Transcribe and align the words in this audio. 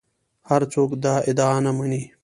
هر 0.49 0.61
څوک 0.73 0.89
دا 1.03 1.15
ادعا 1.29 1.57
نه 1.65 1.71
مني 1.77 2.03